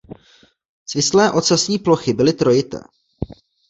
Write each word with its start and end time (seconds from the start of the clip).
Svislé 0.85 1.31
ocasní 1.31 1.79
plochy 1.79 2.13
byly 2.13 2.33
trojité. 2.33 2.79